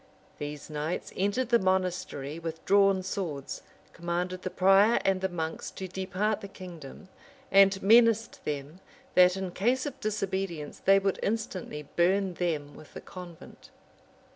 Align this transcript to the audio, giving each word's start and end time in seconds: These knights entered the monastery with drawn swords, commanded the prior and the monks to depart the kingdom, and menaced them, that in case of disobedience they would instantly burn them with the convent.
These 0.39 0.67
knights 0.67 1.13
entered 1.15 1.49
the 1.49 1.59
monastery 1.59 2.39
with 2.39 2.65
drawn 2.65 3.03
swords, 3.03 3.61
commanded 3.93 4.41
the 4.41 4.49
prior 4.49 4.99
and 5.05 5.21
the 5.21 5.29
monks 5.29 5.69
to 5.69 5.87
depart 5.87 6.41
the 6.41 6.47
kingdom, 6.47 7.07
and 7.51 7.79
menaced 7.83 8.43
them, 8.43 8.79
that 9.13 9.37
in 9.37 9.51
case 9.51 9.85
of 9.85 9.99
disobedience 9.99 10.79
they 10.83 10.97
would 10.97 11.19
instantly 11.21 11.83
burn 11.97 12.33
them 12.33 12.73
with 12.75 12.95
the 12.95 13.01
convent. 13.01 13.69